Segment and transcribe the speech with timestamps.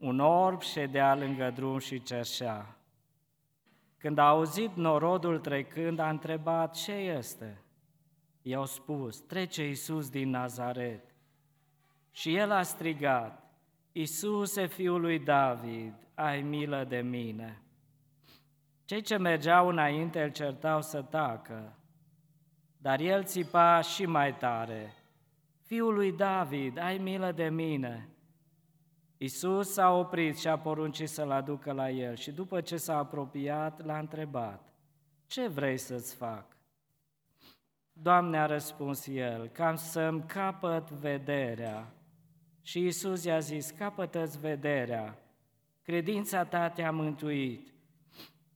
[0.00, 2.76] Un orb ședea lângă drum și cerșea.
[3.98, 7.62] Când a auzit norodul trecând, a întrebat ce este.
[8.42, 11.04] I-au spus, trece Iisus din Nazaret.
[12.10, 13.50] Și el a strigat,
[13.92, 17.62] Iisuse, fiul lui David, ai milă de mine.
[18.84, 21.76] Cei ce mergeau înainte îl certau să tacă,
[22.76, 24.94] dar el țipa și mai tare,
[25.70, 28.08] Fiul lui David, ai milă de mine.
[29.22, 33.84] Iisus s-a oprit și a poruncit să-l aducă la el și după ce s-a apropiat,
[33.84, 34.72] l-a întrebat,
[35.26, 36.56] ce vrei să-ți fac?
[37.92, 41.92] Doamne, a răspuns el, cam să-mi capăt vederea.
[42.62, 45.18] Și Iisus i-a zis, capătă-ți vederea,
[45.82, 47.74] credința ta te-a mântuit.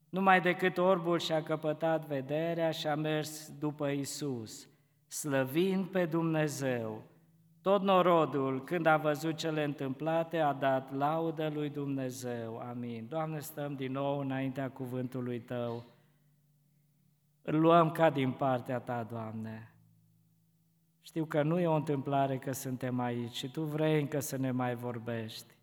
[0.09, 4.69] Numai decât orbul și-a căpătat vederea și a mers după Isus,
[5.07, 7.03] slăvind pe Dumnezeu.
[7.65, 12.57] Tot norodul, când a văzut cele întâmplate, a dat laudă lui Dumnezeu.
[12.57, 13.07] Amin.
[13.09, 15.85] Doamne, stăm din nou înaintea cuvântului Tău.
[17.43, 19.73] Îl luăm ca din partea Ta, Doamne.
[21.03, 24.51] Știu că nu e o întâmplare că suntem aici și Tu vrei încă să ne
[24.51, 25.55] mai vorbești.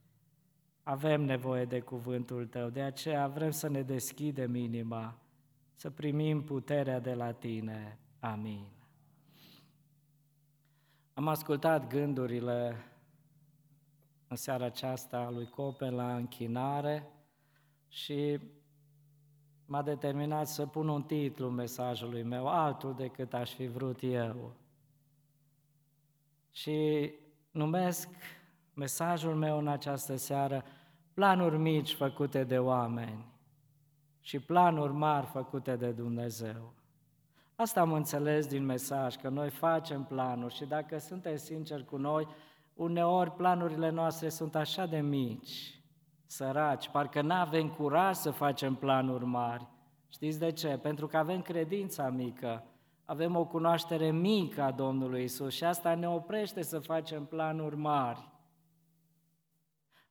[0.84, 5.18] Avem nevoie de cuvântul Tău, de aceea vrem să ne deschidem inima,
[5.76, 7.98] să primim puterea de la Tine.
[8.20, 8.81] Amin.
[11.22, 12.86] Am ascultat gândurile
[14.28, 17.08] în seara aceasta a lui Copel la închinare
[17.88, 18.40] și
[19.66, 24.54] m-a determinat să pun un titlu mesajului meu, altul decât aș fi vrut eu.
[26.52, 27.12] Și
[27.52, 28.10] numesc
[28.74, 30.64] mesajul meu în această seară
[31.14, 33.26] planuri mici făcute de oameni
[34.22, 36.74] și planuri mari făcute de Dumnezeu.
[37.62, 42.28] Asta am înțeles din mesaj, că noi facem planuri și dacă suntem sinceri cu noi,
[42.74, 45.82] uneori planurile noastre sunt așa de mici,
[46.26, 49.68] săraci, parcă nu avem curaj să facem planuri mari.
[50.10, 50.68] Știți de ce?
[50.68, 52.64] Pentru că avem credința mică,
[53.06, 58.30] avem o cunoaștere mică a Domnului Isus și asta ne oprește să facem planuri mari.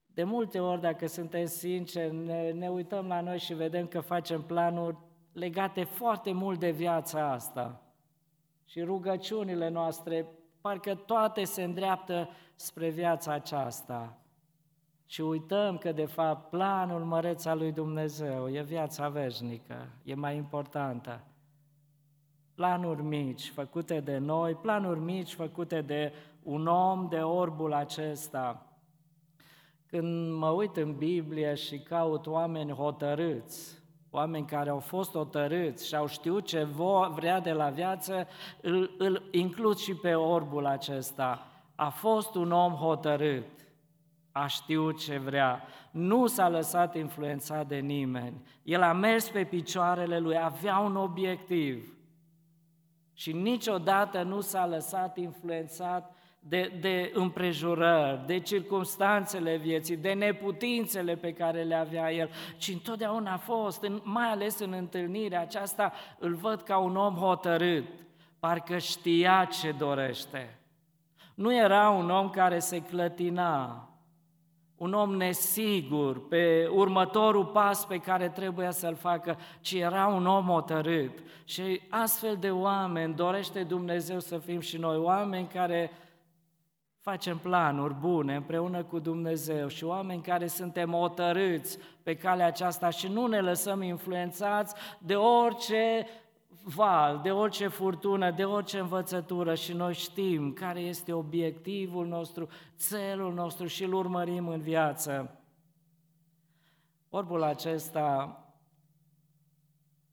[0.06, 4.42] De multe ori, dacă suntem sinceri, ne, ne uităm la noi și vedem că facem
[4.42, 4.96] planuri
[5.32, 7.82] legate foarte mult de viața asta.
[8.64, 10.26] Și rugăciunile noastre,
[10.60, 14.18] parcă toate se îndreaptă spre viața aceasta.
[15.06, 20.36] Și uităm că, de fapt, planul măreț al lui Dumnezeu e viața veșnică, e mai
[20.36, 21.24] importantă.
[22.54, 26.12] Planuri mici făcute de noi, planuri mici făcute de
[26.42, 28.66] un om de orbul acesta,
[29.86, 33.79] când mă uit în Biblie și caut oameni hotărâți,
[34.10, 36.68] oameni care au fost hotărâți și au știut ce
[37.14, 38.28] vrea de la viață,
[38.60, 41.46] îl, îl includ și pe orbul acesta.
[41.74, 43.44] A fost un om hotărât,
[44.32, 48.42] a știut ce vrea, nu s-a lăsat influențat de nimeni.
[48.62, 51.94] El a mers pe picioarele lui, avea un obiectiv
[53.12, 61.32] și niciodată nu s-a lăsat influențat de, de împrejurări, de circumstanțele vieții, de neputințele pe
[61.32, 66.34] care le avea el, ci întotdeauna a fost, în, mai ales în întâlnirea aceasta, îl
[66.34, 67.84] văd ca un om hotărât,
[68.38, 70.58] parcă știa ce dorește.
[71.34, 73.84] Nu era un om care se clătina,
[74.76, 80.46] un om nesigur pe următorul pas pe care trebuia să-l facă, ci era un om
[80.46, 81.18] hotărât.
[81.44, 85.90] Și astfel de oameni dorește Dumnezeu să fim și noi, oameni care
[87.00, 93.08] facem planuri bune împreună cu Dumnezeu și oameni care suntem otărâți pe calea aceasta și
[93.08, 96.06] nu ne lăsăm influențați de orice
[96.62, 103.34] val, de orice furtună, de orice învățătură și noi știm care este obiectivul nostru, țelul
[103.34, 105.34] nostru și îl urmărim în viață.
[107.10, 108.36] Orbul acesta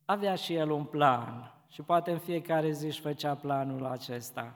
[0.05, 4.55] avea și el un plan și poate în fiecare zi își făcea planul acesta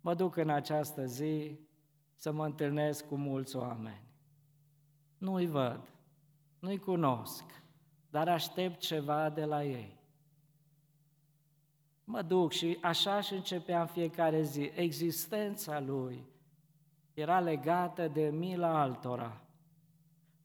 [0.00, 1.58] mă duc în această zi
[2.14, 4.06] să mă întâlnesc cu mulți oameni.
[5.18, 5.80] Nu-i văd,
[6.58, 7.44] nu-i cunosc,
[8.10, 9.98] dar aștept ceva de la ei.
[12.04, 14.70] Mă duc și așa și începeam fiecare zi.
[14.74, 16.26] Existența lui
[17.14, 19.40] era legată de mila altora.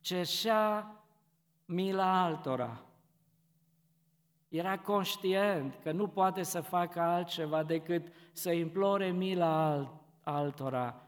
[0.00, 0.96] Cerșea
[1.64, 2.84] mila altora.
[4.54, 9.90] Era conștient că nu poate să facă altceva decât să implore mila
[10.22, 11.06] altora.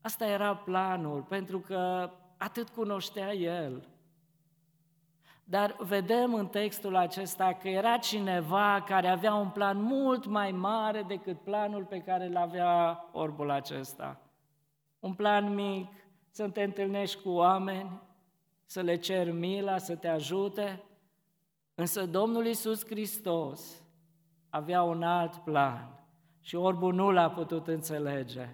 [0.00, 3.88] Asta era planul, pentru că atât cunoștea el.
[5.44, 11.02] Dar vedem în textul acesta că era cineva care avea un plan mult mai mare
[11.02, 14.20] decât planul pe care îl avea orbul acesta.
[15.00, 15.92] Un plan mic,
[16.30, 18.00] să te întâlnești cu oameni,
[18.64, 20.82] să le cer mila, să te ajute,
[21.78, 23.82] însă Domnul Iisus Hristos
[24.50, 26.00] avea un alt plan
[26.40, 28.48] și orbul nu l-a putut înțelege.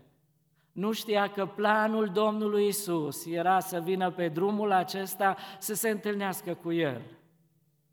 [0.73, 6.55] Nu știa că planul Domnului Isus era să vină pe drumul acesta să se întâlnească
[6.55, 7.03] cu El.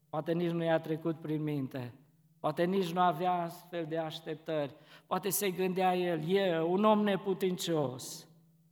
[0.10, 1.94] Poate nici nu i-a trecut prin minte,
[2.40, 4.76] poate nici nu avea astfel de așteptări,
[5.08, 8.28] poate se gândea el, e un om neputincios,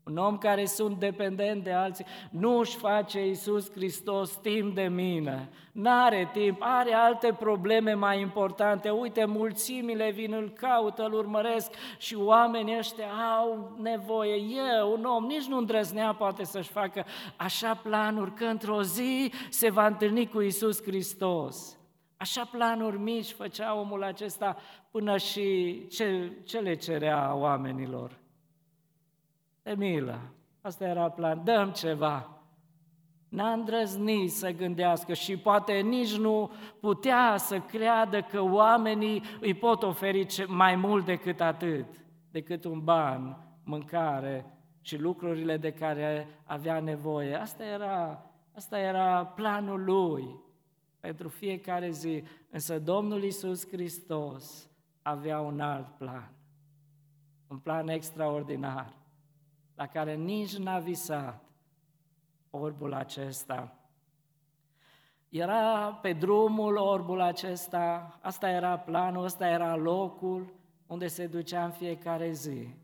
[0.07, 5.49] un om care sunt dependent de alții, nu își face Iisus Hristos timp de mine,
[5.71, 8.89] n-are timp, are alte probleme mai importante.
[8.89, 14.33] Uite, mulțimile vin, îl caută, îl urmăresc și oamenii ăștia au nevoie.
[14.35, 17.05] E un om, nici nu îndrăznea poate să-și facă
[17.35, 21.77] așa planuri că într-o zi se va întâlni cu Iisus Hristos.
[22.17, 24.57] Așa planuri mici făcea omul acesta
[24.91, 28.25] până și ce, ce le cerea oamenilor
[29.67, 30.19] de milă.
[30.61, 32.41] Asta era plan, dăm ceva.
[33.29, 39.83] N-a îndrăznit să gândească și poate nici nu putea să creadă că oamenii îi pot
[39.83, 41.85] oferi mai mult decât atât,
[42.31, 44.45] decât un ban, mâncare
[44.81, 47.35] și lucrurile de care avea nevoie.
[47.35, 48.25] Asta era,
[48.55, 50.39] asta era planul lui
[50.99, 52.23] pentru fiecare zi.
[52.49, 54.69] Însă Domnul Isus Hristos
[55.01, 56.31] avea un alt plan,
[57.47, 58.97] un plan extraordinar
[59.77, 61.43] la care nici n-a visat
[62.49, 63.75] orbul acesta.
[65.29, 70.53] Era pe drumul orbul acesta, asta era planul, ăsta era locul
[70.87, 72.75] unde se ducea în fiecare zi.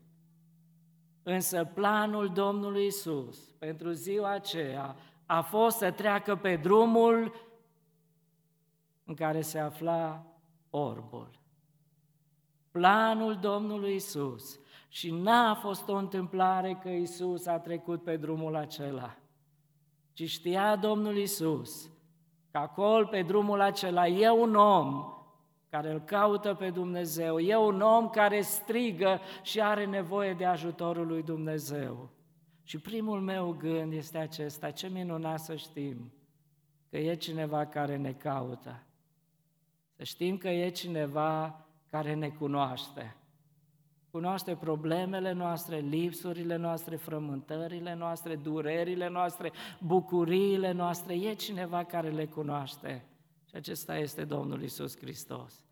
[1.22, 4.96] Însă planul Domnului Isus pentru ziua aceea
[5.26, 7.34] a fost să treacă pe drumul
[9.04, 10.26] în care se afla
[10.70, 11.30] orbul.
[12.70, 14.58] Planul Domnului Isus
[14.94, 19.16] și n-a fost o întâmplare că Isus a trecut pe drumul acela,
[20.12, 21.90] ci știa Domnul Isus
[22.50, 25.04] că acolo pe drumul acela e un om
[25.68, 31.06] care îl caută pe Dumnezeu, e un om care strigă și are nevoie de ajutorul
[31.06, 32.10] lui Dumnezeu.
[32.62, 36.12] Și primul meu gând este acesta, ce minunat să știm
[36.90, 38.82] că e cineva care ne caută.
[39.96, 43.16] Să știm că e cineva care ne cunoaște
[44.14, 51.14] cunoaște problemele noastre, lipsurile noastre, frământările noastre, durerile noastre, bucuriile noastre.
[51.14, 53.04] E cineva care le cunoaște.
[53.48, 55.64] Și acesta este Domnul Isus Hristos.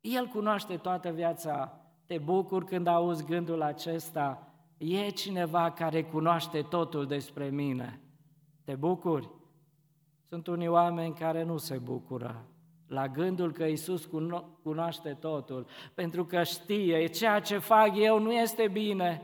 [0.00, 1.80] El cunoaște toată viața.
[2.06, 4.54] Te bucur când auzi gândul acesta.
[4.78, 8.00] E cineva care cunoaște totul despre mine.
[8.64, 9.30] Te bucuri?
[10.28, 12.46] Sunt unii oameni care nu se bucură
[12.92, 14.08] la gândul că Isus
[14.62, 19.22] cunoaște totul, pentru că știe, ceea ce fac eu nu este bine,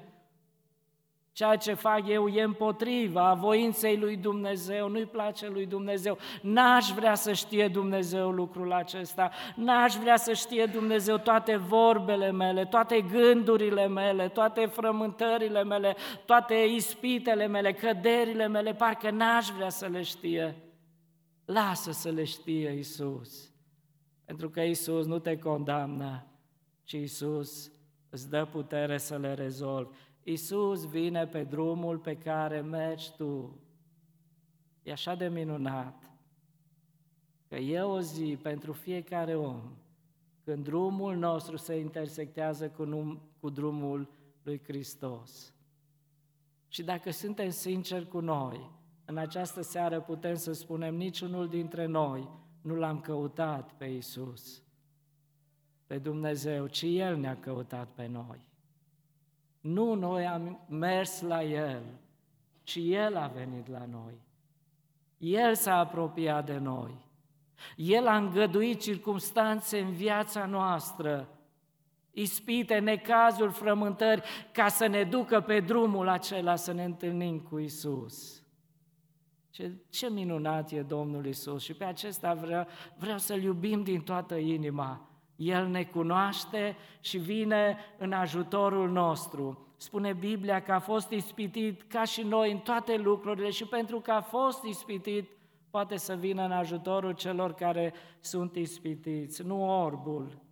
[1.33, 6.19] ceea ce fac eu e împotriva voinței lui Dumnezeu, nu-i place lui Dumnezeu.
[6.43, 12.65] N-aș vrea să știe Dumnezeu lucrul acesta, n-aș vrea să știe Dumnezeu toate vorbele mele,
[12.65, 19.87] toate gândurile mele, toate frământările mele, toate ispitele mele, căderile mele, parcă n-aș vrea să
[19.87, 20.57] le știe.
[21.45, 23.48] Lasă să le știe Isus.
[24.29, 26.27] Pentru că Isus nu te condamnă,
[26.83, 27.73] ci Isus
[28.09, 29.97] îți dă putere să le rezolvi.
[30.23, 33.59] Isus vine pe drumul pe care mergi tu.
[34.83, 36.11] E așa de minunat
[37.49, 39.61] că e o zi pentru fiecare om
[40.45, 44.11] când drumul nostru se intersectează cu, num- cu drumul
[44.43, 45.55] lui Hristos.
[46.69, 48.71] Și dacă suntem sinceri cu noi,
[49.05, 54.63] în această seară putem să spunem niciunul dintre noi nu l-am căutat pe Isus,
[55.87, 58.41] pe Dumnezeu, ci El ne-a căutat pe noi.
[59.61, 61.83] Nu noi am mers la El,
[62.63, 64.21] ci El a venit la noi.
[65.19, 67.07] El s-a apropiat de noi.
[67.77, 71.29] El a îngăduit circumstanțe în viața noastră,
[72.11, 74.23] ispite, necazuri, frământări,
[74.53, 78.43] ca să ne ducă pe drumul acela să ne întâlnim cu Isus.
[79.51, 82.67] Ce, ce minunat e Domnul Isus și pe acesta vreau,
[82.99, 85.09] vreau să-L iubim din toată inima.
[85.37, 89.67] El ne cunoaște și vine în ajutorul nostru.
[89.77, 94.11] Spune Biblia că a fost ispitit ca și noi în toate lucrurile și pentru că
[94.11, 95.29] a fost ispitit,
[95.71, 99.43] poate să vină în ajutorul celor care sunt ispitiți.
[99.43, 100.43] Nu orbul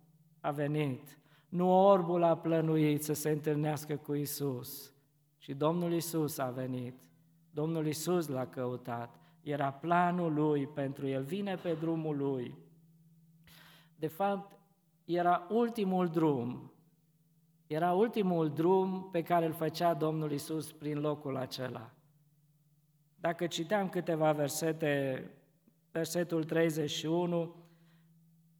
[0.41, 4.93] a venit, nu orbul a plănuit să se întâlnească cu Isus,
[5.37, 7.06] ci Domnul Isus a venit
[7.57, 12.57] Domnul Isus l-a căutat, era planul lui pentru el, vine pe drumul lui.
[13.95, 14.59] De fapt,
[15.05, 16.71] era ultimul drum,
[17.67, 21.91] era ultimul drum pe care îl făcea Domnul Isus prin locul acela.
[23.19, 25.23] Dacă citeam câteva versete,
[25.91, 27.55] versetul 31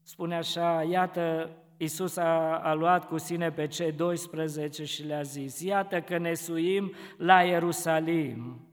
[0.02, 5.62] spune așa, iată, Iisus a, a luat cu sine pe cei 12 și le-a zis,
[5.62, 8.67] iată că ne suim la Ierusalim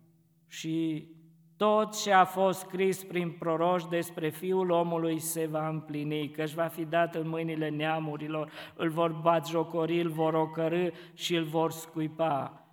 [0.54, 1.08] și
[1.56, 6.54] tot ce a fost scris prin proroși despre Fiul omului se va împlini, că își
[6.54, 11.70] va fi dat în mâinile neamurilor, îl vor batjocori, îl vor ocărâ și îl vor
[11.70, 12.66] scuipa.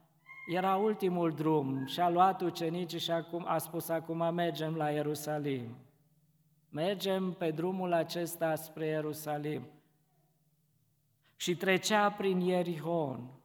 [0.54, 5.78] Era ultimul drum și a luat ucenicii și acum, a spus, acum mergem la Ierusalim.
[6.70, 9.68] Mergem pe drumul acesta spre Ierusalim.
[11.36, 13.41] Și trecea prin Ierihon.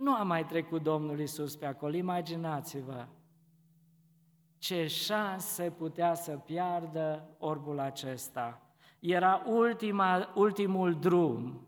[0.00, 3.06] Nu a mai trecut Domnul Isus pe acolo, imaginați-vă
[4.58, 8.62] ce șanse putea să piardă orbul acesta.
[9.00, 11.66] Era ultima, ultimul drum,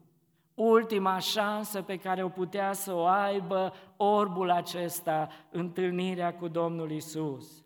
[0.55, 7.65] ultima șansă pe care o putea să o aibă orbul acesta, întâlnirea cu Domnul Isus.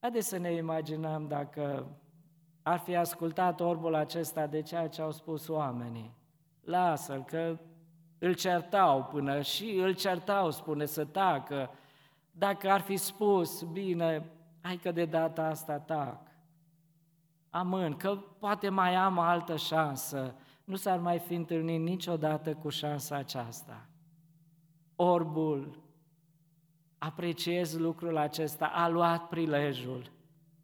[0.00, 1.86] Haideți să ne imaginăm dacă
[2.62, 6.14] ar fi ascultat orbul acesta de ceea ce au spus oamenii.
[6.60, 7.58] Lasă-l, că
[8.18, 11.70] îl certau până și îl certau, spune, să tacă.
[12.30, 14.30] Dacă ar fi spus, bine,
[14.60, 16.20] hai că de data asta tac.
[17.50, 20.34] Amân, că poate mai am altă șansă.
[20.64, 23.86] Nu s-ar mai fi întâlnit niciodată cu șansa aceasta.
[24.96, 25.82] Orbul,
[26.98, 30.10] apreciez lucrul acesta, a luat prilejul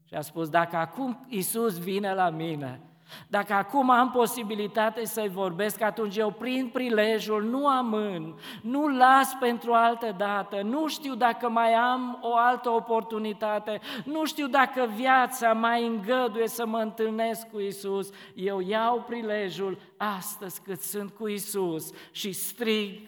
[0.05, 2.81] și a spus, dacă acum Isus vine la mine,
[3.29, 9.73] dacă acum am posibilitate să-i vorbesc, atunci eu prind prilejul, nu amân, nu las pentru
[9.73, 15.87] altă dată, nu știu dacă mai am o altă oportunitate, nu știu dacă viața mai
[15.87, 18.11] îngăduie să mă întâlnesc cu Isus.
[18.35, 23.01] Eu iau prilejul astăzi cât sunt cu Isus și strig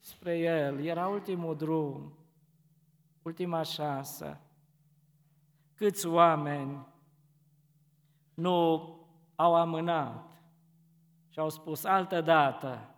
[0.00, 0.84] spre El.
[0.84, 2.12] Era ultimul drum,
[3.22, 4.40] ultima șansă.
[5.74, 6.86] Câți oameni
[8.34, 8.95] nu
[9.36, 10.24] au amânat
[11.28, 12.90] și au spus altă dată.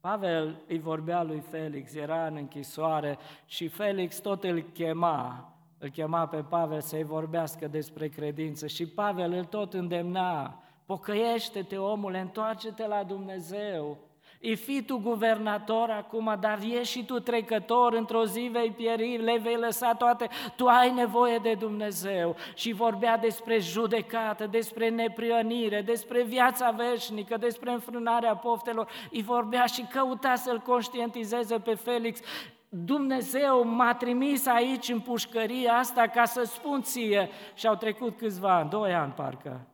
[0.00, 6.26] Pavel îi vorbea lui Felix, era în închisoare și Felix tot îl chema, îl chema
[6.26, 13.04] pe Pavel să-i vorbească despre credință și Pavel îl tot îndemna, pocăiește-te omule, întoarce-te la
[13.04, 13.98] Dumnezeu,
[14.40, 19.38] E fi tu guvernator acum, dar ești și tu trecător, într-o zi vei pieri, le
[19.42, 22.36] vei lăsa toate, tu ai nevoie de Dumnezeu.
[22.54, 28.88] Și vorbea despre judecată, despre neprionire, despre viața veșnică, despre înfrânarea poftelor.
[29.10, 32.20] Îi vorbea și căuta să-l conștientizeze pe Felix.
[32.68, 37.28] Dumnezeu m-a trimis aici în pușcăria asta ca să spun ție.
[37.54, 39.66] Și au trecut câțiva ani, doi ani parcă.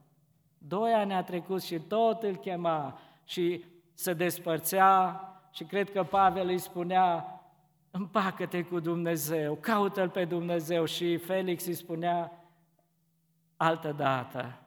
[0.58, 3.64] Doi ani a trecut și tot îl chema și
[3.96, 7.40] se despărțea și cred că Pavel îi spunea,
[7.90, 12.32] împacă-te cu Dumnezeu, caută-L pe Dumnezeu și Felix îi spunea,
[13.56, 14.58] altă dată,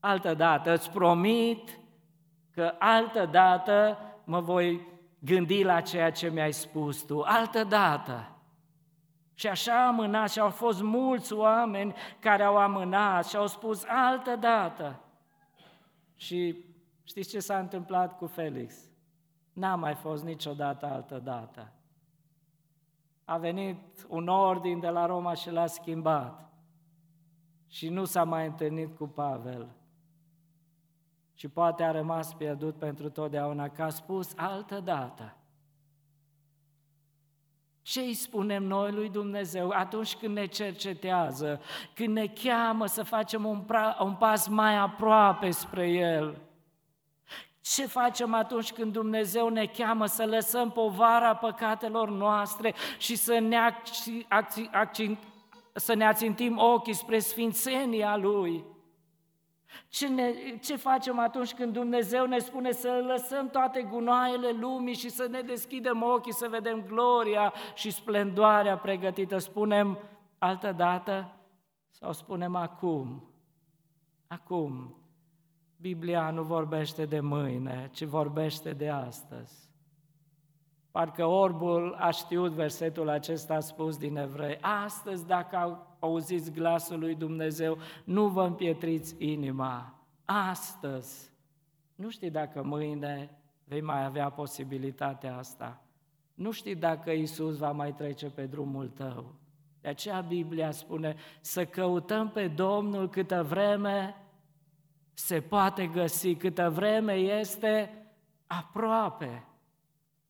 [0.00, 1.78] altă dată, îți promit
[2.54, 4.86] că altă dată mă voi
[5.18, 8.28] gândi la ceea ce mi-ai spus tu, altă dată.
[9.34, 13.84] Și așa a amânat și au fost mulți oameni care au amânat și au spus
[13.86, 15.00] altă dată.
[16.16, 16.68] Și
[17.10, 18.74] Știți ce s-a întâmplat cu Felix?
[19.52, 21.72] N-a mai fost niciodată altă dată.
[23.24, 26.52] A venit un ordin de la Roma și l-a schimbat.
[27.68, 29.68] Și nu s-a mai întâlnit cu Pavel.
[31.34, 35.36] Și poate a rămas pierdut pentru totdeauna, că a spus altă dată.
[37.82, 41.60] Ce îi spunem noi lui Dumnezeu atunci când ne cercetează,
[41.94, 46.48] când ne cheamă să facem un, pra, un pas mai aproape spre El?
[47.60, 53.56] Ce facem atunci când Dumnezeu ne cheamă să lăsăm povara păcatelor noastre și să ne,
[53.56, 54.26] acci,
[54.70, 55.10] acci,
[55.72, 58.64] să ne ațintim ochii spre sfințenia Lui?
[59.88, 65.08] Ce, ne, ce facem atunci când Dumnezeu ne spune să lăsăm toate gunoaiele lumii și
[65.08, 69.38] să ne deschidem ochii, să vedem gloria și splendoarea pregătită?
[69.38, 69.98] Spunem
[70.38, 71.34] altă dată
[71.90, 73.24] sau spunem acum?
[74.26, 74.99] Acum.
[75.80, 79.68] Biblia nu vorbește de mâine, ci vorbește de astăzi.
[80.90, 84.58] Parcă orbul a știut versetul acesta spus din evrei.
[84.60, 89.94] Astăzi, dacă auziți glasul lui Dumnezeu, nu vă împietriți inima.
[90.24, 91.32] Astăzi.
[91.94, 93.30] Nu știi dacă mâine
[93.64, 95.82] vei mai avea posibilitatea asta.
[96.34, 99.34] Nu știi dacă Isus va mai trece pe drumul tău.
[99.80, 104.14] De aceea Biblia spune să căutăm pe Domnul câtă vreme
[105.14, 108.04] se poate găsi câtă vreme este
[108.46, 109.44] aproape.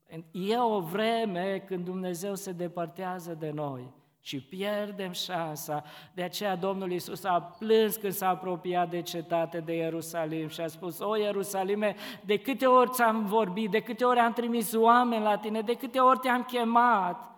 [0.07, 5.85] Păi E o vreme când Dumnezeu se depărtează de noi și pierdem șansa.
[6.15, 10.67] De aceea Domnul Iisus a plâns când s-a apropiat de cetate de Ierusalim și a
[10.67, 15.39] spus, O Ierusalime, de câte ori ți-am vorbit, de câte ori am trimis oameni la
[15.39, 17.31] tine, de câte ori te-am chemat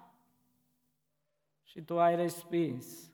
[1.62, 3.10] și tu ai respins.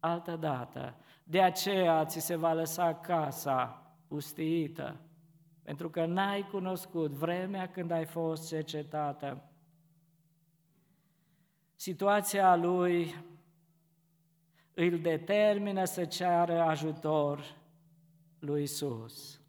[0.00, 0.96] Altă dată.
[1.32, 5.00] De aceea ți se va lăsa casa pustiită,
[5.62, 9.50] pentru că n-ai cunoscut vremea când ai fost cercetată
[11.74, 13.14] situația lui
[14.74, 17.56] îl determină să ceară ajutor
[18.38, 19.40] lui Isus.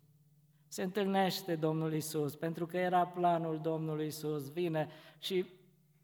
[0.68, 5.46] Se întâlnește Domnul Isus, pentru că era planul Domnului Isus, vine și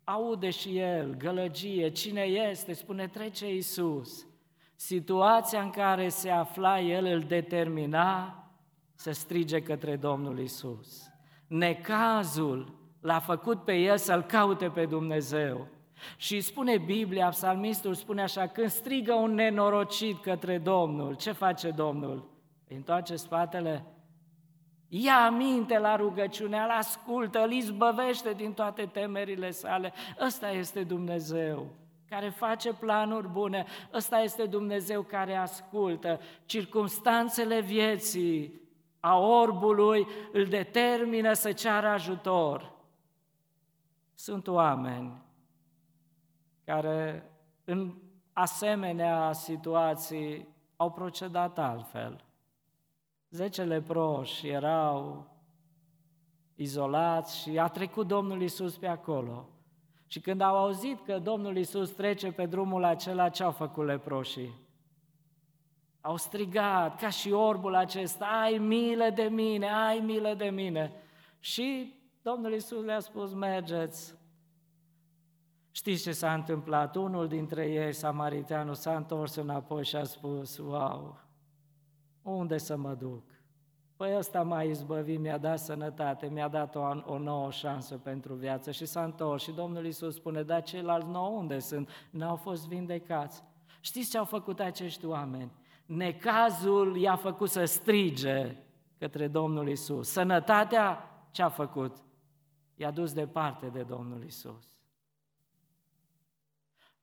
[0.03, 4.28] aude și el gălăgie, cine este, spune trece Isus.
[4.81, 8.43] Situația în care se afla el îl determina
[8.95, 11.11] să strige către Domnul Isus.
[11.47, 15.67] Necazul l-a făcut pe el să-l caute pe Dumnezeu.
[16.17, 22.29] Și spune Biblia, psalmistul spune așa, când strigă un nenorocit către Domnul, ce face Domnul?
[22.67, 23.85] Îi întoarce spatele,
[24.87, 29.93] ia aminte la rugăciune, îl ascultă, îl izbăvește din toate temerile sale.
[30.25, 36.19] Ăsta este Dumnezeu care face planuri bune, ăsta este Dumnezeu care ascultă.
[36.45, 38.61] Circumstanțele vieții
[38.99, 42.71] a orbului îl determină să ceară ajutor.
[44.13, 45.21] Sunt oameni
[46.63, 47.31] care
[47.63, 47.93] în
[48.33, 52.23] asemenea situații au procedat altfel.
[53.29, 55.27] Zece leproși erau
[56.55, 59.49] izolați și a trecut Domnul Isus pe acolo.
[60.09, 64.53] Și când au auzit că Domnul Isus trece pe drumul acela, ce au făcut leproșii?
[66.01, 70.93] Au strigat, ca și orbul acesta, ai milă de mine, ai milă de mine.
[71.39, 74.19] Și Domnul Isus le-a spus, mergeți,
[75.71, 76.95] Știți ce s-a întâmplat?
[76.95, 81.19] Unul dintre ei, samariteanul, s-a întors înapoi și a spus, wow,
[82.21, 83.23] unde să mă duc?
[83.99, 88.71] Păi ăsta m-a izbăvit, mi-a dat sănătate, mi-a dat o, o nouă șansă pentru viață
[88.71, 89.43] și s-a întors.
[89.43, 91.89] Și Domnul Iisus spune, dar ceilalți nouă unde sunt?
[92.09, 93.43] N-au fost vindecați.
[93.79, 95.51] Știți ce au făcut acești oameni?
[95.85, 98.55] Necazul i-a făcut să strige
[98.97, 100.09] către Domnul Isus.
[100.09, 101.97] Sănătatea ce a făcut?
[102.75, 104.78] I-a dus departe de Domnul Isus.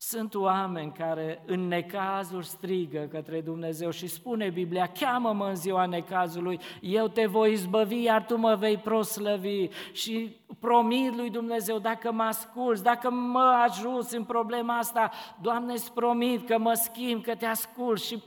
[0.08, 6.60] Sunt oameni care în necazuri strigă către Dumnezeu și spune Biblia, cheamă-mă în ziua necazului,
[6.80, 9.68] eu te voi izbăvi, iar tu mă vei proslăvi.
[9.92, 15.92] Și promit lui Dumnezeu, dacă mă asculți, dacă mă ajuți în problema asta, Doamne, îți
[15.92, 18.22] promit că mă schimb, că te ascult și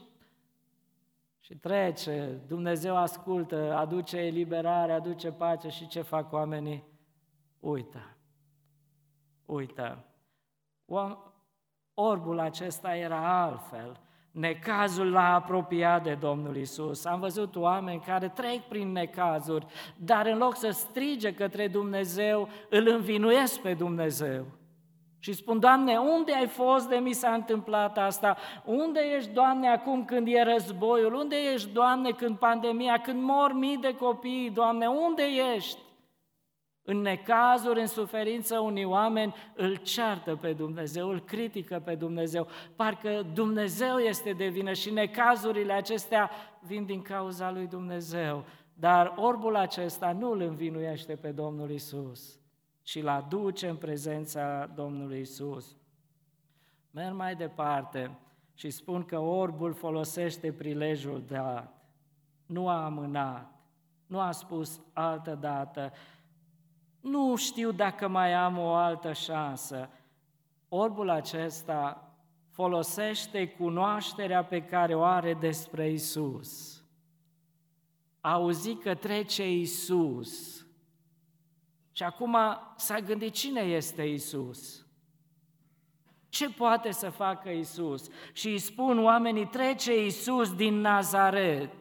[1.39, 6.84] și trece, Dumnezeu ascultă, aduce eliberare, aduce pace și ce fac oamenii?
[7.60, 8.18] Uită.
[9.46, 10.04] Uită.
[12.01, 13.99] Orbul acesta era altfel.
[14.31, 17.05] Necazul l-a apropiat de Domnul Isus.
[17.05, 19.65] Am văzut oameni care trec prin necazuri,
[19.97, 24.45] dar în loc să strige către Dumnezeu, îl învinuiesc pe Dumnezeu.
[25.19, 28.38] Și spun, Doamne, unde ai fost de mi s-a întâmplat asta?
[28.65, 31.13] Unde ești, Doamne, acum când e războiul?
[31.13, 35.23] Unde ești, Doamne, când pandemia, când mor mii de copii, Doamne, unde
[35.55, 35.79] ești?
[36.89, 42.47] În necazuri, în suferință, unii oameni îl ceartă pe Dumnezeu, îl critică pe Dumnezeu.
[42.75, 48.43] Parcă Dumnezeu este de vină și necazurile acestea vin din cauza lui Dumnezeu.
[48.73, 52.39] Dar orbul acesta nu îl învinuiește pe Domnul Isus,
[52.82, 55.75] ci îl aduce în prezența Domnului Isus.
[56.91, 58.17] Merg mai departe
[58.54, 61.73] și spun că orbul folosește prilejul dat,
[62.45, 63.52] nu a amânat,
[64.06, 65.91] nu a spus altă dată,
[67.01, 69.89] nu știu dacă mai am o altă șansă.
[70.69, 72.13] Orbul acesta
[72.49, 76.83] folosește cunoașterea pe care o are despre Isus.
[78.21, 80.65] Auzi că trece Isus.
[81.91, 82.38] Și acum
[82.75, 84.85] s-a gândit cine este Isus.
[86.29, 88.07] Ce poate să facă Isus?
[88.33, 91.73] Și îi spun oamenii, trece Isus din Nazaret.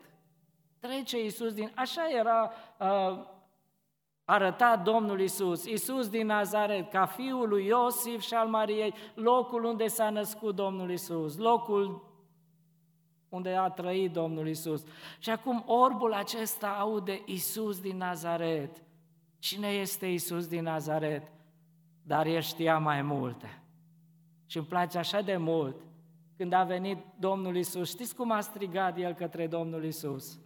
[0.79, 1.73] Trece Isus din...
[1.75, 3.37] Așa era uh,
[4.31, 9.87] arătat Domnul Isus, Isus din Nazaret, ca fiul lui Iosif și al Mariei, locul unde
[9.87, 12.03] s-a născut Domnul Isus, locul
[13.29, 14.85] unde a trăit Domnul Isus.
[15.19, 18.83] Și acum orbul acesta aude Isus din Nazaret.
[19.39, 21.33] Cine este Isus din Nazaret?
[22.03, 23.63] Dar el știa mai multe.
[24.47, 25.77] Și îmi place așa de mult
[26.37, 27.89] când a venit Domnul Isus.
[27.89, 30.39] Știți cum a strigat el către Domnul Isus?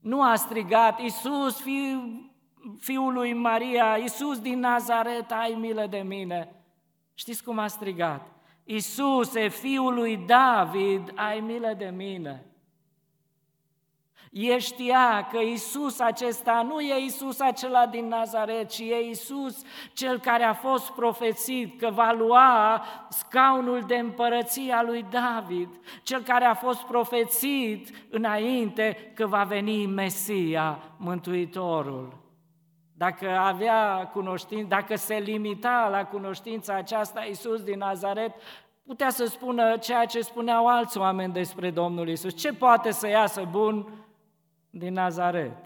[0.00, 2.30] Nu a strigat, Iisus, fiu
[2.78, 6.54] fiul lui Maria, Iisus din Nazaret, ai milă de mine.
[7.14, 8.26] Știți cum a strigat?
[8.64, 12.49] Iisuse, fiul lui David, ai milă de mine.
[14.30, 19.62] El știa că Isus acesta nu e Isus acela din Nazaret, ci e Isus
[19.92, 25.68] cel care a fost profețit că va lua scaunul de împărăție a lui David,
[26.02, 32.18] cel care a fost profețit înainte că va veni Mesia, Mântuitorul.
[32.96, 38.34] Dacă avea cunoștință, dacă se limita la cunoștința aceasta Isus din Nazaret,
[38.86, 42.34] putea să spună ceea ce spuneau alți oameni despre Domnul Isus.
[42.34, 43.86] Ce poate să iasă bun
[44.70, 45.56] din Nazaret.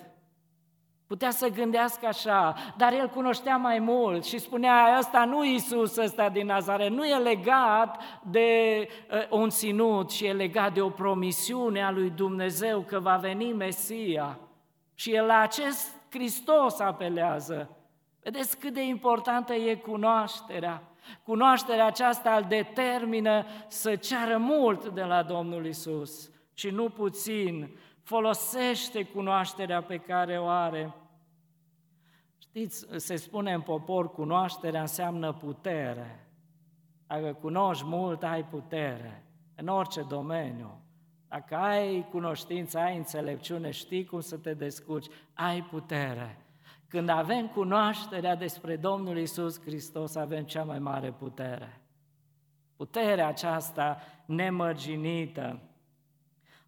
[1.06, 6.28] Putea să gândească așa, dar el cunoștea mai mult și spunea, ăsta nu Isus ăsta
[6.28, 8.48] din Nazaret, nu e legat de
[9.10, 13.52] uh, un ținut, și e legat de o promisiune a lui Dumnezeu că va veni
[13.52, 14.38] Mesia.
[14.94, 17.76] Și el la acest Hristos apelează.
[18.22, 20.82] Vedeți cât de importantă e cunoașterea.
[21.22, 29.04] Cunoașterea aceasta îl determină să ceară mult de la Domnul Isus și nu puțin folosește
[29.04, 30.94] cunoașterea pe care o are.
[32.38, 36.28] Știți, se spune în popor, cunoașterea înseamnă putere.
[37.06, 40.80] Dacă cunoști mult, ai putere, în orice domeniu.
[41.28, 46.38] Dacă ai cunoștință, ai înțelepciune, știi cum să te descurci, ai putere.
[46.88, 51.80] Când avem cunoașterea despre Domnul Isus Hristos, avem cea mai mare putere.
[52.76, 55.60] Puterea aceasta nemărginită,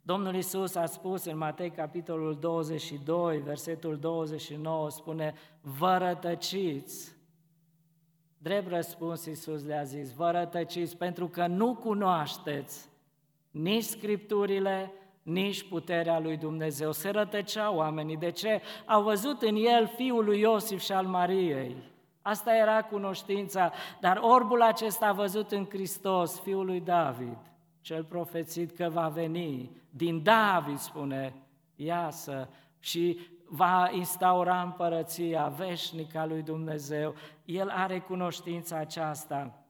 [0.07, 7.17] Domnul Isus a spus în Matei capitolul 22, versetul 29, spune, vă rătăciți.
[8.39, 12.89] Drept răspuns Isus le-a zis, vă rătăciți pentru că nu cunoașteți
[13.51, 14.93] nici Scripturile,
[15.23, 16.93] nici puterea lui Dumnezeu.
[16.93, 18.17] Se rătăceau oamenii.
[18.17, 18.61] De ce?
[18.85, 21.77] Au văzut în el fiul lui Iosif și al Mariei.
[22.23, 27.39] Asta era cunoștința, dar orbul acesta a văzut în Hristos, fiul lui David
[27.87, 31.35] cel profețit că va veni, din David spune,
[31.77, 33.19] iasă, și
[33.49, 37.15] va instaura împărăția veșnică a lui Dumnezeu.
[37.45, 39.65] El are cunoștința aceasta.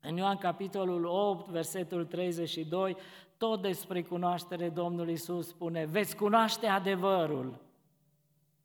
[0.00, 2.96] În Ioan capitolul 8, versetul 32,
[3.36, 7.60] tot despre cunoaștere Domnul Isus spune, veți cunoaște adevărul.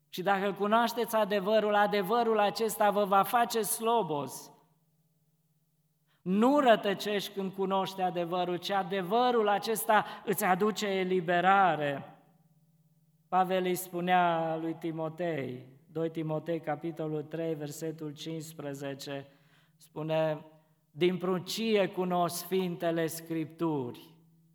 [0.08, 4.51] Și dacă cunoașteți adevărul, adevărul acesta vă va face slobos.
[6.22, 12.16] Nu rătăcești când cunoști adevărul, ci adevărul acesta îți aduce eliberare.
[13.28, 19.26] Pavel îi spunea lui Timotei, 2 Timotei, capitolul 3, versetul 15,
[19.76, 20.44] spune,
[20.90, 24.11] din pruncie cunosc Sfintele Scripturi,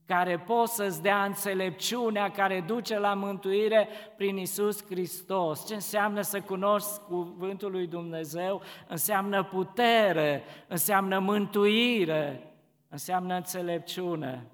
[0.08, 5.68] care pot să-ți dea înțelepciunea care duce la mântuire prin Isus Hristos.
[5.68, 8.62] Ce înseamnă să cunoști cuvântul lui Dumnezeu?
[8.88, 12.54] Înseamnă putere, înseamnă mântuire,
[12.90, 14.48] înseamnă înțelepciune.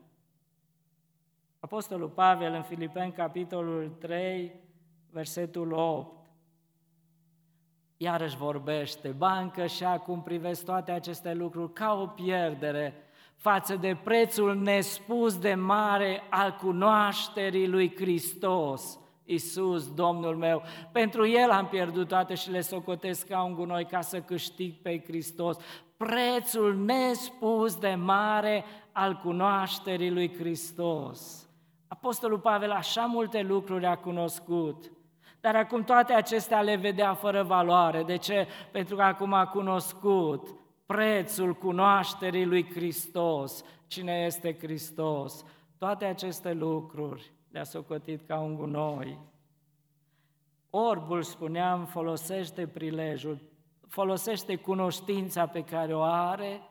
[1.60, 4.52] Apostolul Pavel în Filipeni, capitolul 3,
[5.10, 6.26] versetul 8,
[7.98, 12.94] iarăși vorbește, bancă și acum privesc toate aceste lucruri ca o pierdere,
[13.44, 20.64] față de prețul nespus de mare al cunoașterii lui Hristos, Iisus, Domnul meu.
[20.92, 25.04] Pentru El am pierdut toate și le socotesc ca un gunoi ca să câștig pe
[25.06, 25.58] Hristos.
[25.98, 31.50] Prețul nespus de mare al cunoașterii lui Hristos.
[31.88, 34.92] Apostolul Pavel așa multe lucruri a cunoscut,
[35.42, 38.04] dar acum toate acestea le vedea fără valoare.
[38.04, 38.48] De ce?
[38.72, 45.46] Pentru că acum a cunoscut prețul cunoașterii lui Hristos, cine este Hristos.
[45.78, 49.20] Toate aceste lucruri le-a socotit ca un gunoi.
[50.70, 53.42] Orbul, spuneam, folosește prilejul,
[53.88, 56.62] folosește cunoștința pe care o are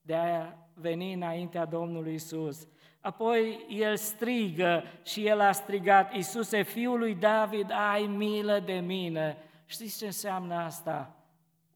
[0.00, 2.68] de a veni înaintea Domnului Isus.
[3.00, 9.36] Apoi el strigă și el a strigat, Iisuse, Fiul lui David, ai milă de mine.
[9.66, 11.16] Știți ce înseamnă asta?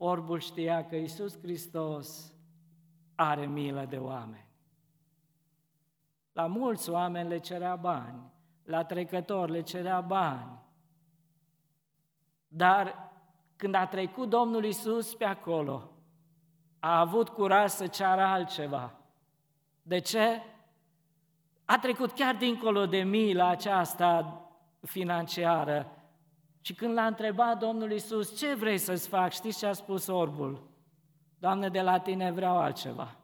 [0.03, 2.33] Orbul știa că Iisus Hristos
[3.15, 4.49] are milă de oameni.
[6.33, 8.23] La mulți oameni le cerea bani,
[8.65, 10.59] la trecători le cerea bani.
[12.49, 13.11] Dar
[13.57, 15.91] când a trecut Domnul Isus pe acolo,
[16.79, 18.95] a avut curaj să ceară altceva.
[19.83, 20.43] De ce?
[21.65, 24.43] A trecut chiar dincolo de mila aceasta
[24.81, 26.00] financiară
[26.61, 29.33] și când l-a întrebat Domnul Isus, ce vrei să-ți fac?
[29.33, 30.69] Știți ce a spus orbul?
[31.39, 33.15] Doamne, de la tine vreau altceva.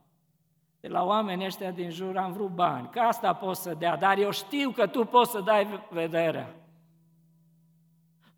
[0.80, 4.18] De la oamenii ăștia din jur am vrut bani, că asta poți să dea, dar
[4.18, 6.54] eu știu că tu poți să dai vederea.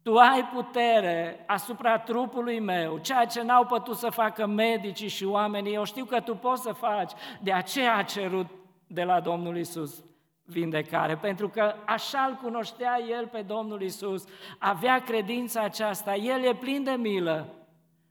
[0.03, 5.75] Tu ai putere asupra trupului meu, ceea ce n-au putut să facă medicii și oamenii,
[5.75, 8.47] eu știu că Tu poți să faci, de aceea a cerut
[8.87, 10.05] de la Domnul Isus
[10.49, 14.25] vindecare, pentru că așa îl cunoștea el pe Domnul Isus,
[14.59, 17.55] avea credința aceasta, el e plin de milă.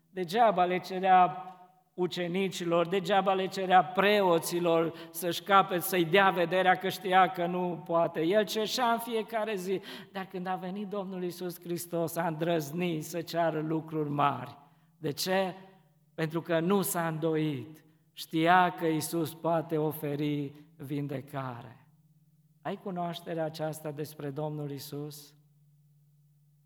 [0.09, 1.41] Degeaba le cerea
[1.93, 8.21] ucenicilor, degeaba le cerea preoților să-și capet, să-i dea vederea că știa că nu poate.
[8.21, 13.21] El cerșea în fiecare zi, dar când a venit Domnul Isus Hristos, a îndrăznit să
[13.21, 14.57] ceară lucruri mari.
[14.97, 15.55] De ce?
[16.15, 17.83] Pentru că nu s-a îndoit.
[18.13, 21.76] Știa că Isus poate oferi vindecare.
[22.67, 25.33] Ai cunoașterea aceasta despre Domnul Isus?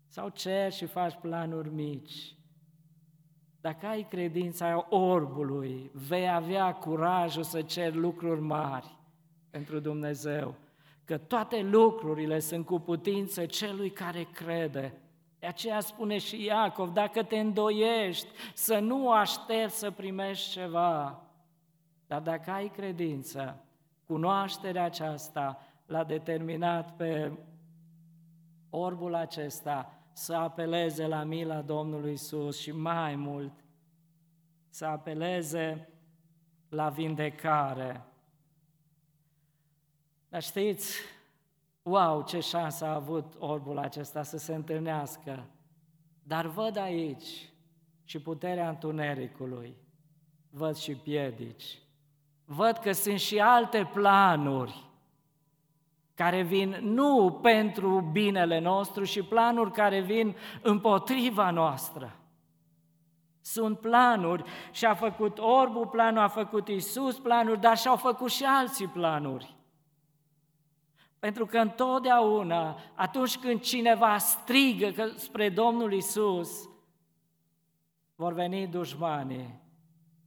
[0.06, 2.36] Sau cer și faci planuri mici?
[3.60, 8.96] Dacă ai credința orbului, vei avea curajul să ceri lucruri mari
[9.50, 10.54] pentru Dumnezeu,
[11.04, 14.94] că toate lucrurile sunt cu putință celui care crede.
[15.38, 21.22] De aceea spune și Iacov, dacă te îndoiești, să nu aștepți să primești ceva,
[22.06, 23.64] dar dacă ai credință,
[24.06, 27.32] cunoașterea aceasta l-a determinat pe
[28.70, 33.64] orbul acesta să apeleze la mila Domnului Isus și mai mult
[34.68, 35.88] să apeleze
[36.68, 38.04] la vindecare.
[40.28, 41.00] Dar știți,
[41.82, 45.46] wow, ce șansă a avut orbul acesta să se întâlnească.
[46.22, 47.50] Dar văd aici
[48.04, 49.76] și puterea întunericului,
[50.50, 51.78] văd și piedici,
[52.44, 54.90] văd că sunt și alte planuri
[56.14, 62.16] care vin nu pentru binele nostru și planuri care vin împotriva noastră.
[63.40, 68.44] Sunt planuri și a făcut orbul planul, a făcut Isus planuri, dar și-au făcut și
[68.44, 69.56] alții planuri.
[71.18, 76.68] Pentru că întotdeauna, atunci când cineva strigă spre Domnul Isus,
[78.14, 79.60] vor veni dușmanii,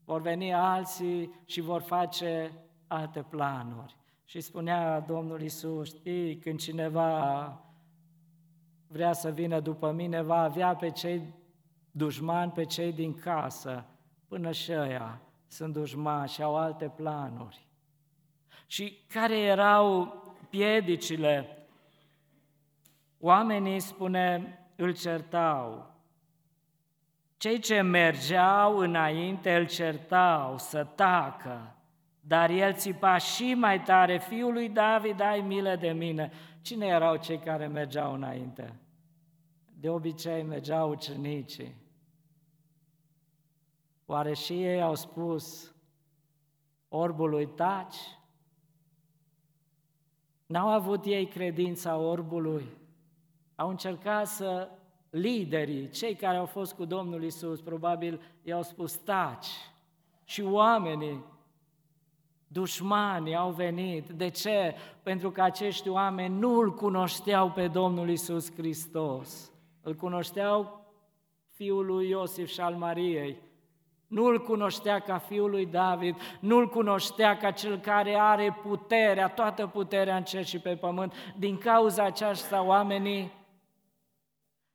[0.05, 2.51] vor veni alții și vor face
[2.87, 3.95] alte planuri.
[4.25, 7.59] Și spunea Domnul Isus, știi, când cineva
[8.87, 11.33] vrea să vină după mine, va avea pe cei
[11.91, 13.85] dușmani, pe cei din casă,
[14.27, 17.67] până și ăia sunt dușmani și au alte planuri.
[18.67, 20.13] Și care erau
[20.49, 21.67] piedicile?
[23.19, 25.93] Oamenii, spune, îl certau.
[27.37, 31.75] Cei ce mergeau înainte îl certau să tacă,
[32.27, 36.31] dar el țipa și mai tare, fiul lui David, ai milă de mine.
[36.61, 38.79] Cine erau cei care mergeau înainte?
[39.79, 41.75] De obicei mergeau ucenicii.
[44.05, 45.75] Oare și ei au spus
[46.89, 47.97] orbului taci?
[50.45, 52.69] N-au avut ei credința orbului.
[53.55, 54.69] Au încercat să
[55.09, 59.47] liderii, cei care au fost cu Domnul Isus, probabil i-au spus taci.
[60.23, 61.33] Și oamenii
[62.55, 64.09] Dușmanii au venit.
[64.09, 64.75] De ce?
[65.03, 69.51] Pentru că acești oameni nu îl cunoșteau pe Domnul Isus Hristos.
[69.81, 70.85] Îl cunoșteau
[71.49, 73.37] fiul lui Iosif și al Mariei.
[74.07, 79.27] Nu îl cunoștea ca fiul lui David, nu îl cunoștea ca cel care are puterea,
[79.27, 81.13] toată puterea în cer și pe pământ.
[81.37, 83.31] Din cauza aceasta, oamenii,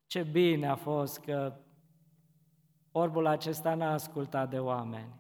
[0.07, 1.53] ce bine a fost că
[2.93, 5.19] orbul acesta n-a ascultat de oameni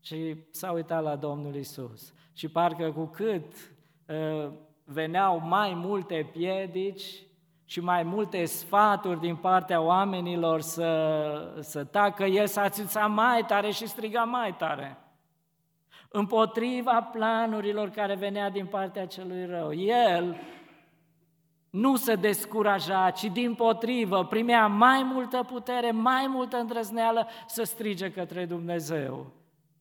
[0.00, 2.12] și s-a uitat la Domnul Isus.
[2.32, 3.52] Și parcă cu cât
[4.06, 4.52] uh,
[4.84, 7.22] veneau mai multe piedici
[7.64, 13.70] și mai multe sfaturi din partea oamenilor să, să tacă, el s-a țințat mai tare
[13.70, 14.98] și striga mai tare.
[16.08, 19.74] Împotriva planurilor care venea din partea celui rău.
[19.74, 20.36] El
[21.70, 28.10] nu se descuraja, ci din potrivă primea mai multă putere, mai multă îndrăzneală să strige
[28.10, 29.37] către Dumnezeu.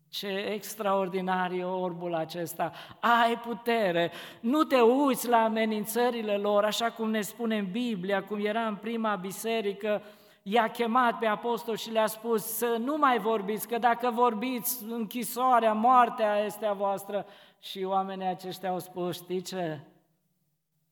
[0.10, 2.72] Ce extraordinar e orbul acesta!
[3.00, 4.12] Ai putere!
[4.40, 8.76] Nu te uiți la amenințările lor, așa cum ne spune în Biblia, cum era în
[8.76, 10.02] prima biserică,
[10.44, 15.74] i-a chemat pe apostol și le-a spus să nu mai vorbiți, că dacă vorbiți, închisoarea,
[15.74, 17.26] moartea este a voastră.
[17.60, 19.80] Și oamenii aceștia au spus, știi ce?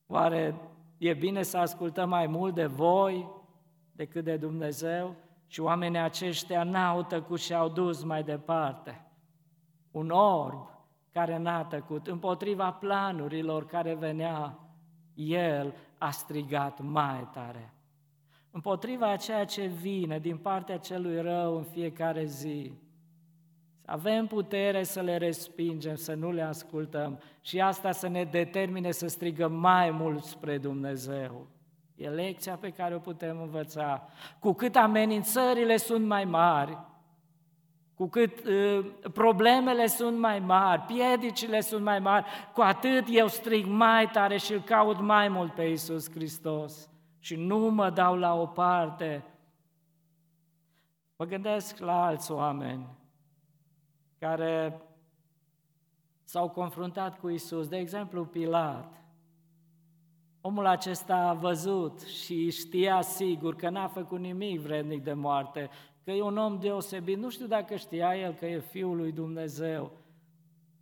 [0.08, 0.56] Oare
[0.98, 3.30] e bine să ascultăm mai mult de voi
[3.92, 5.16] decât de Dumnezeu?
[5.48, 9.05] Și oamenii aceștia n-au tăcut și au dus mai departe
[9.96, 10.70] un orb
[11.12, 14.60] care n-a tăcut, împotriva planurilor care venea,
[15.14, 17.74] el a strigat mai tare.
[18.52, 22.74] Împotriva a ceea ce vine din partea celui rău în fiecare zi,
[23.82, 28.92] să avem putere să le respingem, să nu le ascultăm și asta să ne determine
[28.92, 31.48] să strigăm mai mult spre Dumnezeu.
[31.96, 34.08] E lecția pe care o putem învăța.
[34.40, 36.78] Cu cât amenințările sunt mai mari,
[37.96, 43.66] cu cât uh, problemele sunt mai mari, piedicile sunt mai mari, cu atât eu strig
[43.66, 48.34] mai tare și îl caut mai mult pe Iisus Hristos și nu mă dau la
[48.34, 49.26] o parte.
[51.16, 52.88] Mă gândesc la alți oameni
[54.20, 54.82] care
[56.24, 59.04] s-au confruntat cu Isus, de exemplu Pilat.
[60.42, 65.70] Omul acesta a văzut și știa sigur că n-a făcut nimic vrednic de moarte,
[66.06, 67.18] că e un om deosebit.
[67.18, 69.92] Nu știu dacă știa el că e Fiul lui Dumnezeu,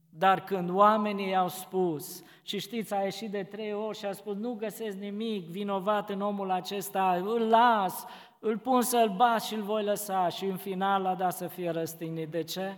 [0.09, 4.35] dar când oamenii i-au spus, și știți, a ieșit de trei ori și a spus,
[4.35, 8.05] nu găsesc nimic vinovat în omul acesta, îl las,
[8.39, 10.29] îl pun să-l bat și îl voi lăsa.
[10.29, 12.29] Și în final l-a dat să fie răstignit.
[12.29, 12.77] De ce?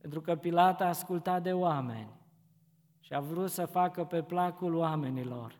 [0.00, 2.08] Pentru că Pilat a ascultat de oameni
[3.00, 5.58] și a vrut să facă pe placul oamenilor.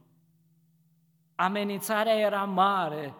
[1.35, 3.14] Amenințarea era mare.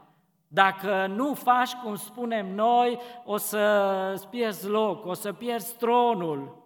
[0.54, 6.64] Dacă nu faci cum spunem noi, o să pierzi loc, o să pierzi tronul.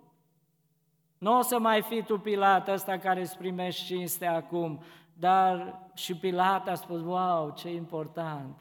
[1.18, 6.16] Nu o să mai fi tu Pilat ăsta care îți primești cinste acum, dar și
[6.16, 8.56] Pilat a spus, wow, ce important.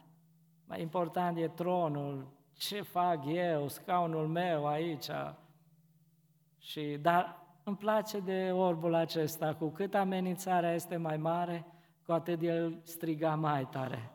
[0.67, 5.09] Mai important e tronul, ce fac eu, scaunul meu aici.
[6.59, 11.65] Și, dar îmi place de orbul acesta, cu cât amenințarea este mai mare,
[12.05, 14.14] cu atât el striga mai tare.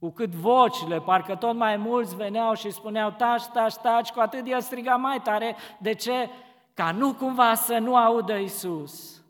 [0.00, 4.46] Cu cât vocile, parcă tot mai mulți veneau și spuneau taci, taci, taci, cu atât
[4.46, 5.56] el striga mai tare.
[5.78, 6.28] De ce?
[6.74, 9.22] Ca nu cumva să nu audă Isus.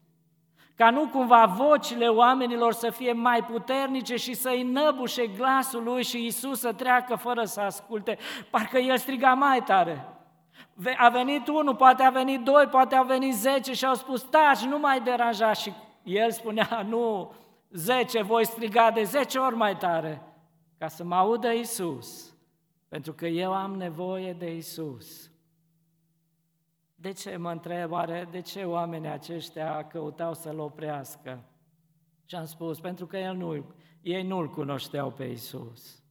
[0.76, 6.26] Ca nu cumva vocile oamenilor să fie mai puternice și să-i năbușe glasul lui și
[6.26, 8.18] Isus să treacă fără să asculte.
[8.50, 10.04] Parcă el striga mai tare.
[10.96, 14.60] A venit unul, poate a venit doi, poate a venit zece și au spus, taci,
[14.60, 15.52] nu mai deranja.
[15.52, 17.32] Și el spunea, nu,
[17.70, 20.22] zece, voi striga de zece ori mai tare,
[20.80, 22.34] ca să mă audă Isus,
[22.88, 25.30] pentru că eu am nevoie de Isus.
[26.94, 31.44] De ce, mă întreb, oare, de ce oamenii aceștia căutau să-L oprească?
[32.24, 33.64] Și am spus, pentru că el nu,
[34.02, 36.02] ei nu-L cunoșteau pe Isus.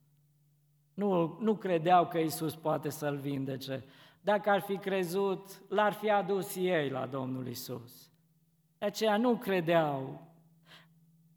[0.94, 3.86] Nu, nu credeau că Isus poate să-L vindece.
[4.22, 8.12] Dacă ar fi crezut, l-ar fi adus ei la Domnul Isus.
[8.78, 10.28] De aceea nu credeau.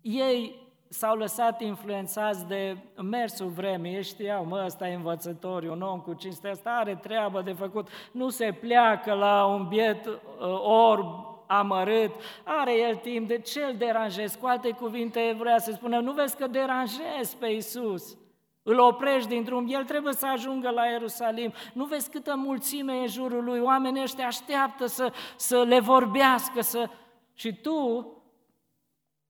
[0.01, 0.62] Ei
[0.93, 6.13] s-au lăsat influențați de mersul vremii, ei știau, mă, ăsta e învățător, un om cu
[6.13, 10.15] cinste, asta are treabă de făcut, nu se pleacă la un biet uh,
[10.63, 11.07] orb
[11.47, 14.39] amărât, are el timp, de ce îl deranjezi?
[14.39, 18.17] Cu alte cuvinte vrea să spună, nu vezi că deranjezi pe Isus?
[18.63, 21.53] Îl oprești din drum, el trebuie să ajungă la Ierusalim.
[21.73, 26.61] Nu vezi câtă mulțime e în jurul lui, oamenii ăștia așteaptă să, să le vorbească,
[26.61, 26.89] să...
[27.35, 28.07] și tu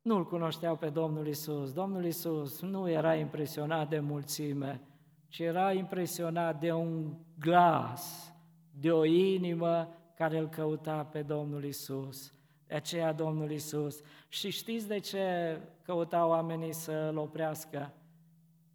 [0.02, 1.72] nu-L cunoșteau pe Domnul Isus.
[1.72, 4.80] Domnul Isus nu era impresionat de mulțime,
[5.28, 8.34] ci era impresionat de un glas,
[8.70, 12.32] de o inimă care îl căuta pe Domnul Isus.
[12.66, 14.00] De aceea Domnul Isus.
[14.28, 17.92] Și știți de ce căutau oamenii să-L oprească?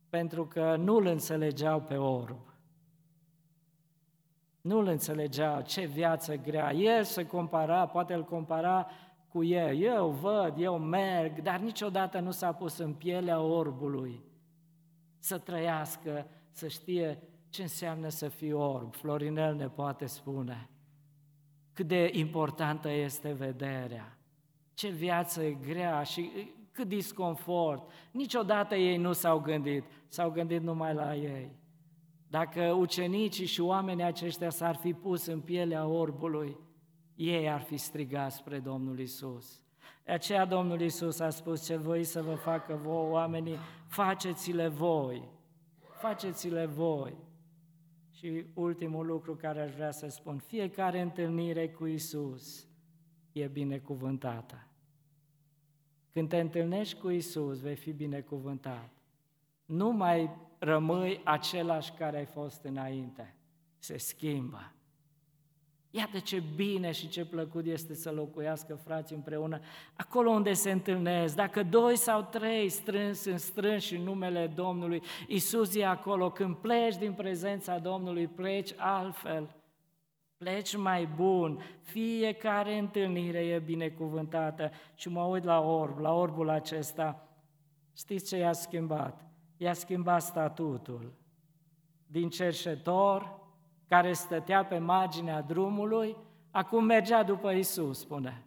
[0.09, 2.39] pentru că nu îl înțelegeau pe orb.
[4.61, 6.73] Nu îl înțelegeau, ce viață grea.
[6.73, 8.87] El se compara, poate îl compara
[9.37, 9.81] cu el.
[9.81, 14.23] Eu văd, eu merg, dar niciodată nu s-a pus în pielea orbului
[15.19, 17.19] să trăiască, să știe
[17.49, 18.93] ce înseamnă să fii orb.
[18.93, 20.69] Florinel ne poate spune
[21.73, 24.17] cât de importantă este vederea,
[24.73, 26.31] ce viață e grea și
[26.71, 27.91] cât disconfort.
[28.11, 31.55] Niciodată ei nu s-au gândit, s-au gândit numai la ei.
[32.27, 36.57] Dacă ucenicii și oamenii aceștia s-ar fi pus în pielea orbului,
[37.17, 39.61] ei ar fi strigat spre Domnul Isus.
[40.03, 45.29] De aceea Domnul Isus a spus ce voi să vă facă voi, oamenii, faceți-le voi,
[45.79, 47.15] faceți-le voi.
[48.11, 52.67] Și ultimul lucru care aș vrea să spun, fiecare întâlnire cu Isus
[53.31, 54.67] e binecuvântată.
[56.11, 58.89] Când te întâlnești cu Isus, vei fi binecuvântat.
[59.65, 63.35] Nu mai rămâi același care ai fost înainte.
[63.77, 64.71] Se schimbă.
[65.91, 69.59] Iată ce bine și ce plăcut este să locuiască frații împreună,
[69.95, 71.35] acolo unde se întâlnesc.
[71.35, 76.31] Dacă doi sau trei strâns în strâns în numele Domnului, Isus e acolo.
[76.31, 79.55] Când pleci din prezența Domnului, pleci altfel
[80.37, 84.71] pleci mai bun, fiecare întâlnire e binecuvântată.
[84.95, 87.27] Și mă uit la orb, la orbul acesta,
[87.95, 89.25] știți ce i-a schimbat?
[89.57, 91.13] I-a schimbat statutul.
[92.07, 93.39] Din cerșetor,
[93.87, 96.15] care stătea pe marginea drumului,
[96.51, 98.43] acum mergea după Isus, spune.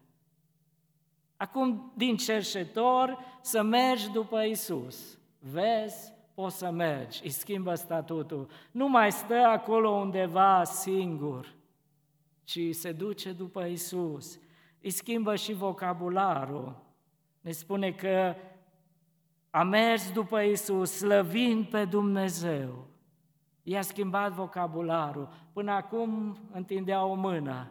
[1.37, 5.19] Acum, din cerșetor, să mergi după Isus.
[5.39, 8.49] Vezi, poți să mergi, îi schimbă statutul.
[8.71, 11.55] Nu mai stă acolo undeva singur,
[12.45, 14.39] ci se duce după Isus.
[14.83, 16.77] Îi schimbă și vocabularul.
[17.41, 18.35] Ne spune că
[19.51, 22.90] a mers după Isus, slăvind pe Dumnezeu.
[23.71, 25.29] I-a schimbat vocabularul.
[25.53, 27.71] Până acum întindea o mână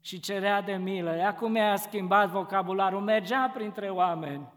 [0.00, 1.22] și cerea de milă.
[1.26, 4.48] Acum i-a schimbat vocabularul, mergea printre oameni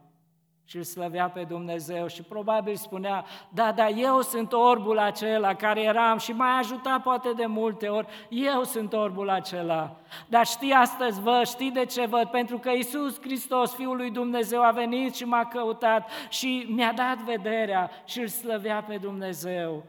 [0.65, 5.83] și îl slăvea pe Dumnezeu și probabil spunea, da, da, eu sunt orbul acela care
[5.83, 9.95] eram și m-ai ajutat poate de multe ori, eu sunt orbul acela.
[10.27, 12.25] Dar știi, astăzi văd, știi de ce văd?
[12.25, 17.17] Pentru că Isus Hristos, Fiul lui Dumnezeu, a venit și m-a căutat și mi-a dat
[17.17, 19.83] vederea și îl slăvea pe Dumnezeu.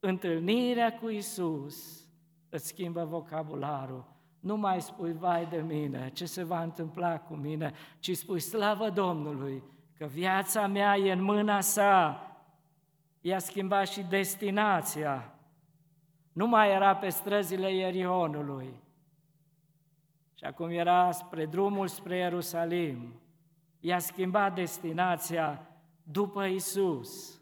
[0.00, 2.06] Întâlnirea cu Isus
[2.48, 4.16] îți schimbă vocabularul.
[4.40, 8.90] Nu mai spui, vai de mine, ce se va întâmpla cu mine, ci spui, slavă
[8.90, 9.62] Domnului,
[9.96, 12.22] că viața mea e în mâna sa,
[13.20, 15.34] i-a schimbat și destinația.
[16.32, 18.82] Nu mai era pe străzile Ierionului,
[20.38, 23.20] și acum era spre drumul spre Ierusalim.
[23.80, 25.66] I-a schimbat destinația
[26.02, 27.37] după Isus.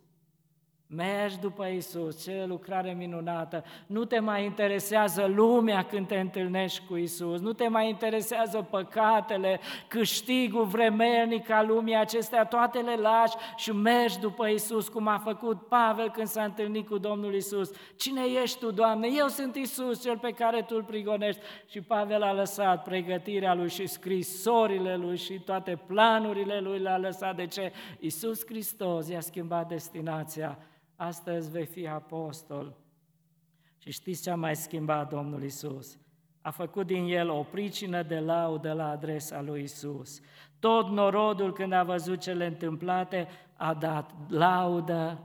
[0.89, 3.65] Mergi după Isus, ce lucrare minunată.
[3.87, 9.61] Nu te mai interesează lumea când te întâlnești cu Isus, nu te mai interesează păcatele,
[9.89, 15.69] câștigul vremelnic al lumii acestea, toate le lași și mergi după Isus, cum a făcut
[15.69, 17.71] Pavel când s-a întâlnit cu Domnul Isus.
[17.97, 19.09] Cine ești tu, Doamne?
[19.17, 21.41] Eu sunt Isus, cel pe care tu îl prigonești.
[21.69, 27.37] Și Pavel a lăsat pregătirea lui și scrisorile lui și toate planurile lui le-a lăsat.
[27.37, 27.73] De ce?
[27.99, 30.59] Isus Hristos i-a schimbat destinația
[30.97, 32.77] astăzi vei fi apostol.
[33.79, 35.99] Și știți ce a mai schimbat Domnul Isus?
[36.41, 40.21] A făcut din el o pricină de laudă la adresa lui Isus.
[40.59, 45.25] Tot norodul, când a văzut cele întâmplate, a dat laudă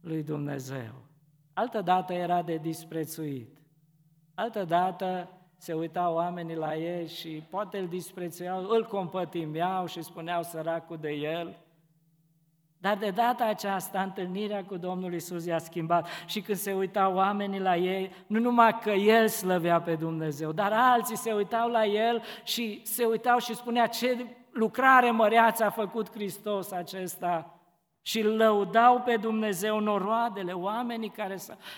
[0.00, 0.94] lui Dumnezeu.
[1.52, 3.58] Altă dată era de disprețuit.
[4.34, 10.42] Altă dată se uitau oamenii la ei și poate îl disprețuiau, îl compătimeau și spuneau
[10.42, 11.56] săracul de el–
[12.80, 17.60] dar de data aceasta, întâlnirea cu Domnul Isus i-a schimbat și când se uitau oamenii
[17.60, 22.22] la ei, nu numai că El slăvea pe Dumnezeu, dar alții se uitau la El
[22.42, 27.58] și se uitau și spunea ce lucrare măreață a făcut Hristos acesta
[28.02, 31.36] și îl lăudau pe Dumnezeu noroadele, oamenii care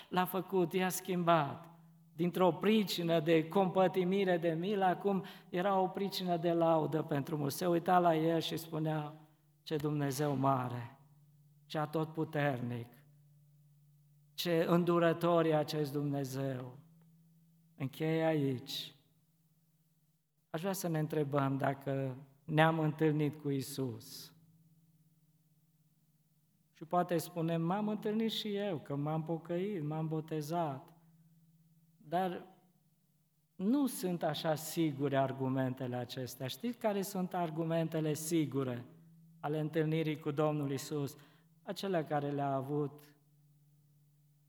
[0.08, 1.64] l-a făcut, i-a schimbat.
[2.16, 7.56] Dintr-o pricină de compătimire, de milă, acum era o pricină de laudă pentru mulți.
[7.56, 9.14] Se uita la el și spunea,
[9.62, 10.98] ce Dumnezeu mare,
[11.66, 12.86] ce atotputernic,
[14.34, 16.78] ce îndurător e acest Dumnezeu.
[17.76, 18.94] Încheie aici.
[20.50, 24.32] Aș vrea să ne întrebăm dacă ne-am întâlnit cu Isus.
[26.74, 30.86] Și poate spunem, m-am întâlnit și eu, că m-am pocăit, m-am botezat.
[32.08, 32.46] Dar
[33.54, 36.46] nu sunt așa sigure argumentele acestea.
[36.46, 38.84] Știți care sunt argumentele sigure?
[39.40, 41.16] Ale întâlnirii cu Domnul Isus,
[41.62, 43.14] acelea care le-a avut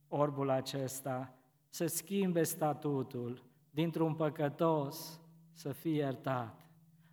[0.08, 1.36] orbul acesta,
[1.70, 5.22] să schimbe statutul dintr-un păcătos
[5.52, 6.70] să fie iertat.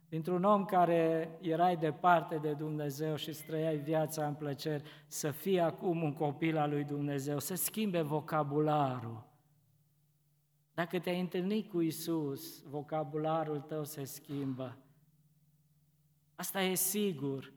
[0.08, 6.02] Dintr-un om care erai departe de Dumnezeu și străiai viața în plăceri, să fie acum
[6.02, 9.26] un copil al lui Dumnezeu, să schimbe vocabularul.
[10.74, 14.76] Dacă te-ai întâlnit cu Isus, vocabularul tău se schimbă.
[16.34, 17.52] Asta e sigur.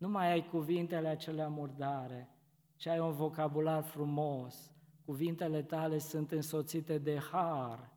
[0.00, 2.28] Nu mai ai cuvintele acelea murdare,
[2.76, 4.72] ci ai un vocabular frumos.
[5.04, 7.90] Cuvintele tale sunt însoțite de har,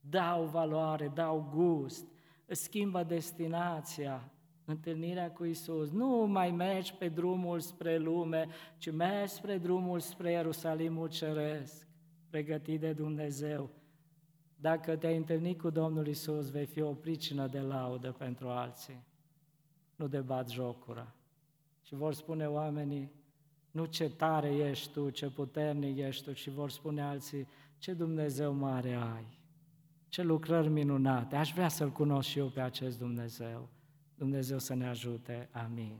[0.00, 2.06] dau valoare, dau gust,
[2.46, 4.30] îți schimbă destinația,
[4.64, 5.90] întâlnirea cu Isus.
[5.90, 11.86] Nu mai mergi pe drumul spre lume, ci mergi spre drumul spre Ierusalimul Ceresc,
[12.30, 13.70] pregătit de Dumnezeu.
[14.56, 19.07] Dacă te-ai întâlnit cu Domnul Isus, vei fi o pricină de laudă pentru alții
[19.98, 21.14] nu de bat jocura.
[21.82, 23.10] Și vor spune oamenii,
[23.70, 28.52] nu ce tare ești tu, ce puternic ești tu, ci vor spune alții, ce Dumnezeu
[28.52, 29.38] mare ai,
[30.08, 33.68] ce lucrări minunate, aș vrea să-L cunosc și eu pe acest Dumnezeu.
[34.14, 35.48] Dumnezeu să ne ajute.
[35.52, 35.98] Amin.